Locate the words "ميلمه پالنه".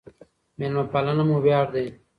0.59-1.23